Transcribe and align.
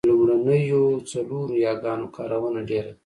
د 0.05 0.05
لومړنیو 0.09 0.83
څلورو 1.09 1.53
یاګانو 1.65 2.07
کارونه 2.15 2.59
ډېره 2.69 2.91
ده 2.95 2.99